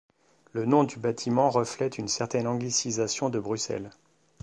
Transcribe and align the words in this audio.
Le 0.53 0.65
nom 0.65 0.83
du 0.83 0.97
bâtiment 0.97 1.51
reflète 1.51 1.99
une 1.99 2.07
certaine 2.07 2.47
anglicisation 2.47 3.29
de 3.29 3.37
Bruxelles. 3.39 3.91